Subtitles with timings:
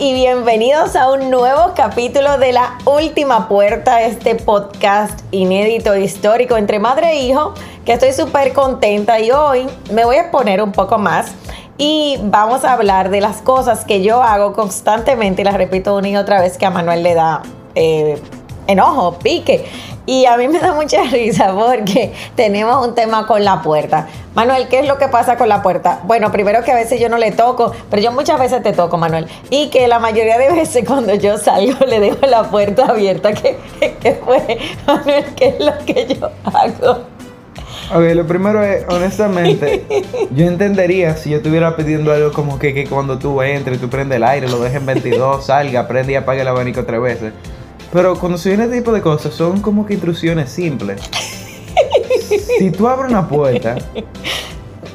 [0.00, 6.78] y bienvenidos a un nuevo capítulo de La Última Puerta, este podcast inédito histórico entre
[6.78, 7.52] madre e hijo,
[7.84, 11.34] que estoy súper contenta y hoy me voy a exponer un poco más
[11.76, 16.08] y vamos a hablar de las cosas que yo hago constantemente y las repito una
[16.08, 17.42] y otra vez que a Manuel le da
[17.74, 18.18] eh,
[18.68, 19.66] enojo, pique.
[20.06, 24.08] Y a mí me da mucha risa porque tenemos un tema con la puerta.
[24.34, 26.00] Manuel, ¿qué es lo que pasa con la puerta?
[26.04, 28.96] Bueno, primero que a veces yo no le toco, pero yo muchas veces te toco,
[28.96, 29.26] Manuel.
[29.50, 33.32] Y que la mayoría de veces cuando yo salgo le dejo la puerta abierta.
[33.34, 33.56] ¿Qué,
[34.00, 35.24] qué fue, Manuel?
[35.36, 37.04] ¿Qué es lo que yo hago?
[37.92, 39.84] Ok, lo primero es, honestamente,
[40.30, 44.16] yo entendería si yo estuviera pidiendo algo como que, que cuando tú entres, tú prendes
[44.16, 47.32] el aire, lo dejes en 22, salga, prende y apague el abanico tres veces.
[47.92, 51.00] Pero cuando se viene este tipo de cosas, son como que instrucciones simples.
[52.58, 53.76] Si tú abres una puerta,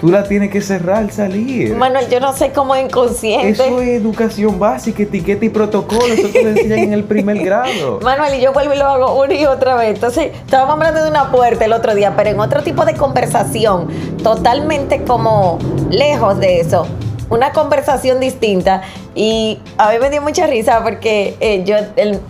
[0.00, 1.74] tú la tienes que cerrar al salir.
[1.74, 3.48] Manuel, yo no sé cómo inconsciente.
[3.48, 6.06] Eso es educación básica, etiqueta y protocolo.
[6.06, 7.98] Eso te lo enseñan en el primer grado.
[8.00, 9.94] Manuel, y yo vuelvo y lo hago una y otra vez.
[9.94, 13.88] Entonces, estábamos hablando de una puerta el otro día, pero en otro tipo de conversación,
[14.22, 15.58] totalmente como
[15.90, 16.86] lejos de eso
[17.30, 18.82] una conversación distinta
[19.14, 21.76] y a mí me dio mucha risa porque eh, yo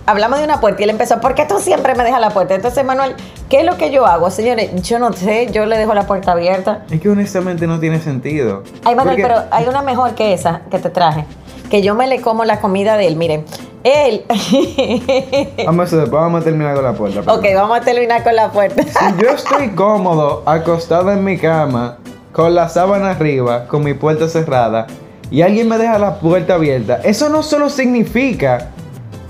[0.06, 2.54] hablamos de una puerta y él empezó, ¿por qué tú siempre me dejas la puerta?
[2.54, 3.14] Entonces, Manuel,
[3.48, 4.30] ¿qué es lo que yo hago?
[4.30, 6.84] Señores, yo no sé, yo le dejo la puerta abierta.
[6.90, 8.62] Es que honestamente no tiene sentido.
[8.84, 11.24] Ay, Manuel, pero hay una mejor que esa que te traje,
[11.70, 13.44] que yo me le como la comida de él, miren.
[13.82, 14.24] Él.
[15.66, 17.20] vamos, a, vamos a terminar con la puerta.
[17.32, 18.82] Ok, vamos a terminar con la puerta.
[18.82, 21.98] si yo estoy cómodo, acostado en mi cama,
[22.34, 24.88] con la sábana arriba, con mi puerta cerrada,
[25.30, 28.70] y alguien me deja la puerta abierta, eso no solo significa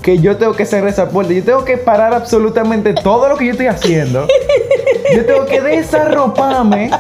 [0.02, 3.46] que yo tengo que cerrar esa puerta, yo tengo que parar absolutamente todo lo que
[3.46, 4.27] yo estoy haciendo.
[5.14, 6.91] Yo tengo que desarroparme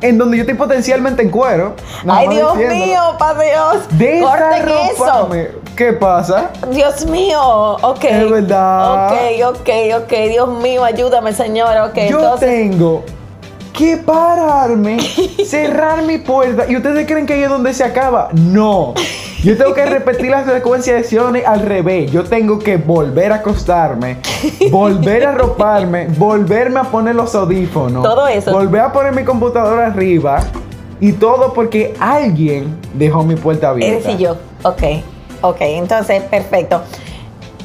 [0.00, 1.74] en donde yo estoy potencialmente en cuero.
[2.06, 3.84] Ay, Dios mío, pa' Dios.
[3.90, 5.48] Desarroparme.
[5.74, 6.50] ¿Qué pasa?
[6.70, 7.40] Dios mío,
[7.82, 8.04] ok.
[8.04, 9.06] Es verdad.
[9.06, 9.68] Ok, ok,
[10.02, 10.12] ok.
[10.28, 11.76] Dios mío, ayúdame, Señor.
[11.90, 13.04] Ok, yo tengo
[13.76, 14.98] que pararme,
[15.44, 16.64] cerrar mi puerta.
[16.68, 18.30] ¿Y ustedes creen que ahí es donde se acaba?
[18.32, 18.94] No.
[19.44, 22.10] Yo tengo que repetir la secuencia de acciones al revés.
[22.10, 24.16] Yo tengo que volver a acostarme,
[24.70, 28.02] volver a arroparme, volverme a poner los audífonos.
[28.02, 28.50] Todo eso.
[28.50, 30.40] Volver a poner mi computadora arriba.
[30.98, 33.98] Y todo porque alguien dejó mi puerta abierta.
[33.98, 34.36] Es decir, yo.
[34.62, 34.82] Ok.
[35.42, 36.80] Ok, entonces, perfecto.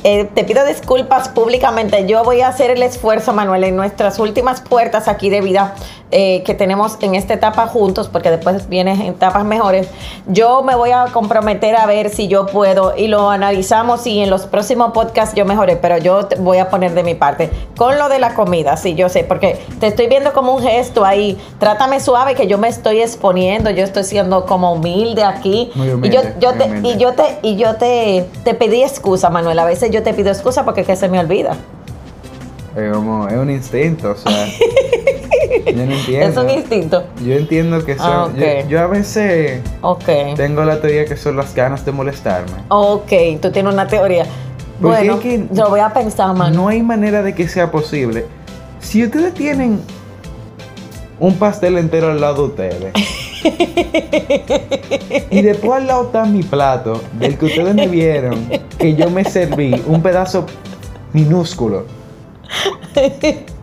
[0.04, 2.06] Eh, te pido disculpas públicamente.
[2.08, 5.76] Yo voy a hacer el esfuerzo, Manuel, en nuestras últimas puertas aquí de vida
[6.12, 9.88] eh, que tenemos en esta etapa juntos, porque después vienen etapas mejores.
[10.28, 14.30] Yo me voy a comprometer a ver si yo puedo y lo analizamos y en
[14.30, 17.50] los próximos podcasts yo mejoré, pero yo voy a poner de mi parte.
[17.78, 21.06] Con lo de la comida, sí, yo sé, porque te estoy viendo como un gesto
[21.06, 21.38] ahí.
[21.60, 25.72] Trátame suave que yo me estoy exponiendo, yo estoy siendo como humilde aquí.
[25.76, 29.58] y yo, yo te, y yo te, y yo te, te pedí excusa, Manuel.
[29.60, 31.56] A veces yo te pido excusa porque que se me olvida.
[32.76, 34.48] Es como, es un instinto, o sea.
[35.66, 36.28] yo no entiendo.
[36.30, 37.04] Es un instinto.
[37.26, 38.08] Yo entiendo que son.
[38.08, 39.62] Ah, yo, a veces.
[39.82, 40.36] Ok.
[40.36, 42.64] Tengo la teoría que son las ganas de molestarme.
[42.70, 44.26] Ok, tú tienes una teoría.
[44.80, 46.56] bueno, que lo voy a pensar, man.
[46.56, 48.26] No hay manera de que sea posible.
[48.80, 49.80] Si ustedes tienen
[51.22, 52.94] un pastel entero al lado de ustedes.
[55.30, 59.24] y después al lado está mi plato, del que ustedes me vieron, que yo me
[59.24, 60.48] serví, un pedazo
[61.14, 61.86] minúsculo,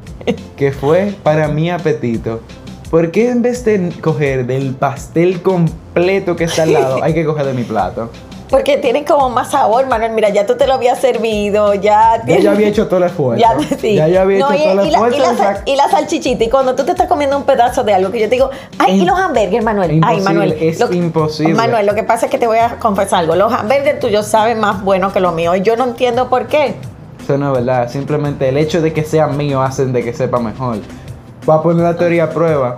[0.56, 2.40] que fue para mi apetito.
[2.90, 7.24] ¿Por qué en vez de coger del pastel completo que está al lado, hay que
[7.24, 8.10] coger de mi plato?
[8.48, 10.12] Porque tienen como más sabor, Manuel.
[10.12, 12.22] Mira, ya tú te lo habías servido, ya...
[12.26, 13.44] Ya yo había hecho todo el esfuerzo.
[13.44, 13.94] Ya, sí.
[13.94, 15.44] ya yo había hecho todo el esfuerzo.
[15.66, 18.28] Y la, salchichita, y cuando tú te estás comiendo un pedazo de algo, que yo
[18.28, 20.00] te digo, ay, y los hamburgues, Manuel.
[20.02, 20.52] Ay, Manuel.
[20.52, 21.54] Es imposible.
[21.54, 23.36] Manuel, lo que pasa es que te voy a confesar algo.
[23.36, 25.56] Los hamburgues tuyos saben más bueno que los míos.
[25.58, 26.76] Y yo no entiendo por qué.
[27.28, 27.90] Eso no es verdad.
[27.90, 30.78] Simplemente el hecho de que sean míos hacen de que sepa mejor.
[31.46, 32.74] Va a poner la teoría a prueba.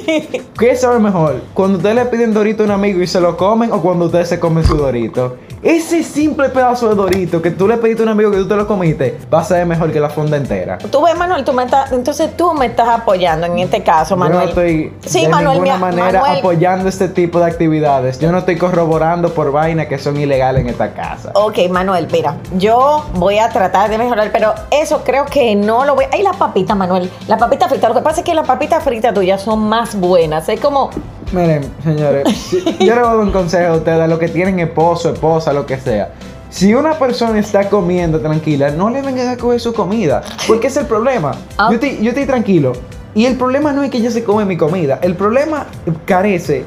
[0.58, 1.36] ¿Qué sabe mejor?
[1.54, 4.28] Cuando ustedes le piden dorito a un amigo y se lo comen o cuando ustedes
[4.28, 5.36] se comen su dorito.
[5.64, 8.54] Ese simple pedazo de dorito que tú le pediste a un amigo que tú te
[8.54, 10.76] lo comiste va a ser mejor que la fonda entera.
[10.76, 14.40] Tú ves, Manuel, tú me estás, entonces tú me estás apoyando en este caso, Manuel.
[14.40, 18.18] Yo no estoy de ninguna manera apoyando este tipo de actividades.
[18.18, 21.30] Yo no estoy corroborando por vainas que son ilegales en esta casa.
[21.34, 25.94] Ok, Manuel, mira, yo voy a tratar de mejorar, pero eso creo que no lo
[25.94, 26.04] voy.
[26.12, 27.88] Ay, la papita, Manuel, la papita frita.
[27.88, 30.46] Lo que pasa es que las papitas fritas tuyas son más buenas.
[30.46, 30.90] Es como
[31.32, 34.60] Miren, señores, yo le voy a dar un consejo a ustedes, a los que tienen
[34.60, 36.12] esposo, esposa, lo que sea.
[36.50, 40.22] Si una persona está comiendo tranquila, no le vengan a coger su comida.
[40.46, 41.32] Porque es el problema.
[41.58, 41.68] Ah.
[41.70, 42.72] Yo, estoy, yo estoy tranquilo.
[43.14, 45.00] Y el problema no es que ella se come mi comida.
[45.02, 45.66] El problema
[46.04, 46.64] carece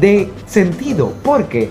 [0.00, 1.12] de sentido.
[1.22, 1.70] ¿Por qué?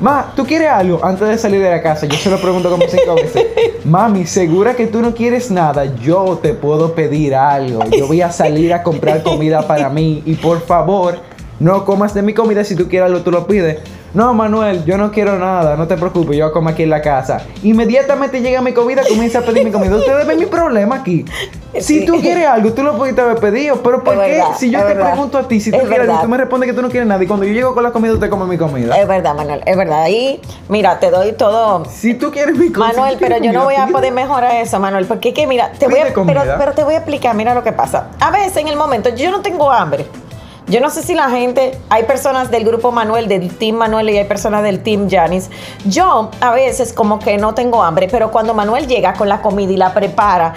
[0.00, 1.02] Ma, ¿tú quieres algo?
[1.02, 3.46] Antes de salir de la casa, yo se lo pregunto como cinco veces.
[3.84, 5.86] Mami, ¿segura que tú no quieres nada?
[5.96, 7.82] Yo te puedo pedir algo.
[7.96, 10.22] Yo voy a salir a comprar comida para mí.
[10.26, 11.18] Y por favor,
[11.60, 12.62] no comas de mi comida.
[12.62, 13.78] Si tú quieres algo, tú lo pides.
[14.12, 17.42] No, Manuel, yo no quiero nada, no te preocupes, yo como aquí en la casa.
[17.62, 19.96] Inmediatamente llega mi comida, comienza a pedir mi comida.
[19.96, 21.24] Ustedes ven mi problema aquí.
[21.86, 24.32] Si tú quieres algo, tú lo pudiste haber pedido, pero ¿por Es qué?
[24.32, 25.10] verdad, si yo te verdad.
[25.12, 27.08] pregunto a ti, si tú Es quieres algo, tú me respondes que tú no quieres
[27.08, 27.22] nada.
[27.22, 28.96] Y cuando yo llego con la comida, usted come mi comida.
[28.96, 30.06] Es verdad, Manuel, es verdad.
[30.08, 31.84] Y mira, te doy todo.
[31.86, 32.92] Si tú quieres mi comida.
[32.94, 35.72] Manuel, si pero yo no voy a poder mejorar eso, Manuel, porque es que mira,
[35.78, 38.08] te voy a, pero, pero te voy a explicar, mira lo que pasa.
[38.20, 40.06] A veces en el momento yo no tengo hambre.
[40.68, 44.18] Yo no sé si la gente, hay personas del grupo Manuel, del Team Manuel y
[44.18, 45.48] hay personas del Team Janis.
[45.84, 49.70] Yo a veces como que no tengo hambre, pero cuando Manuel llega con la comida
[49.72, 50.54] y la prepara,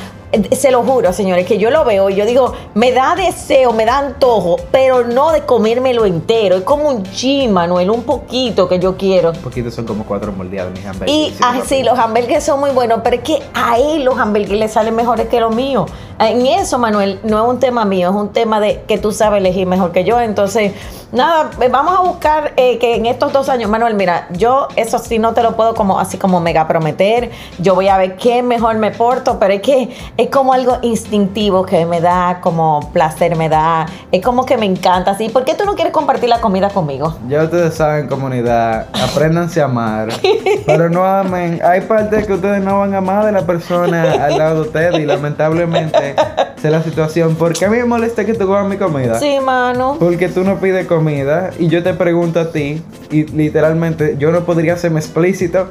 [0.52, 3.86] se lo juro, señores, que yo lo veo y yo digo, me da deseo, me
[3.86, 6.58] da antojo, pero no de comérmelo entero.
[6.58, 9.32] Es como un chin, Manuel, un poquito que yo quiero.
[9.32, 11.10] Un poquito son como cuatro moldeados mis hamburguesas.
[11.10, 11.86] Y así, pides.
[11.86, 15.28] los hamburgues son muy buenos, pero es que a él los hamburgues le salen mejores
[15.28, 15.90] que los míos.
[16.20, 19.40] En eso, Manuel, no es un tema mío, es un tema de que tú sabes
[19.40, 20.20] elegir mejor que yo.
[20.20, 20.74] Entonces,
[21.14, 25.00] nada, eh, vamos a buscar eh, que en estos dos años, Manuel, mira, yo eso
[25.00, 27.32] sí no te lo puedo como así como mega prometer.
[27.60, 31.66] Yo voy a ver qué mejor me porto, pero es que es como algo instintivo
[31.66, 35.12] que me da como placer, me da, es como que me encanta.
[35.12, 37.16] Así, ¿por qué tú no quieres compartir la comida conmigo?
[37.30, 40.10] Ya ustedes saben, comunidad, apréndanse a amar,
[40.66, 41.62] pero no amen.
[41.64, 45.00] Hay partes que ustedes no van a amar de la persona al lado de ustedes
[45.00, 46.16] y lamentablemente
[46.62, 47.36] es la situación.
[47.36, 49.18] ¿Por qué a mí me molesta que tú comas mi comida?
[49.20, 49.96] Sí, mano.
[49.98, 54.42] Porque tú no pides comida y yo te pregunto a ti y literalmente yo no
[54.42, 55.70] podría serme explícito.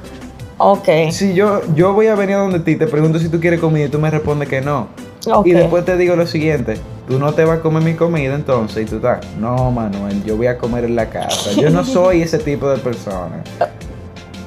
[0.59, 0.89] Ok.
[1.11, 3.87] Si yo, yo voy a venir a donde ti, te pregunto si tú quieres comida
[3.87, 4.89] y tú me respondes que no.
[5.31, 5.47] Ok.
[5.47, 6.75] Y después te digo lo siguiente,
[7.07, 10.37] tú no te vas a comer mi comida entonces y tú estás, no Manuel, yo
[10.37, 11.53] voy a comer en la casa.
[11.53, 13.43] Yo no soy ese tipo de persona.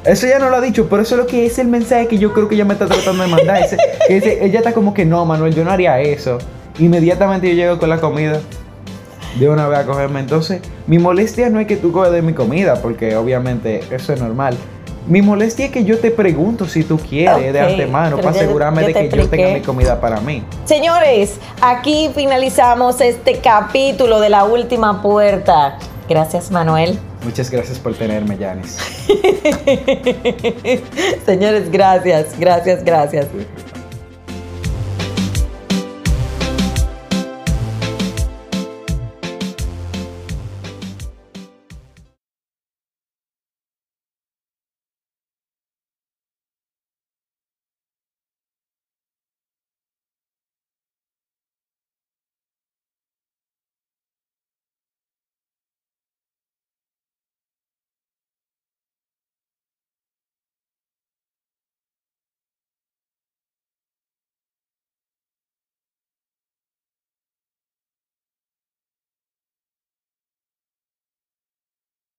[0.03, 2.17] Eso ya no lo ha dicho, pero eso es lo que es el mensaje que
[2.17, 3.61] yo creo que ella me está tratando de mandar.
[3.61, 3.77] Ese-
[4.09, 6.39] ese- ella está como que no, Manuel, yo no haría eso.
[6.79, 8.39] Inmediatamente yo llego con la comida
[9.39, 10.19] de una vez a cogerme.
[10.19, 14.19] Entonces, mi molestia no es que tú coges de mi comida, porque obviamente eso es
[14.19, 14.55] normal.
[15.07, 18.83] Mi molestia es que yo te pregunto si tú quieres de Ok, antemano para asegurarme
[18.83, 20.43] de que yo tenga mi comida para mí.
[20.65, 25.77] Señores, aquí finalizamos este capítulo de la última puerta.
[26.07, 26.99] Gracias, Manuel.
[27.23, 28.77] Muchas gracias por tenerme, Janis.
[31.25, 33.27] Señores, gracias, gracias, gracias.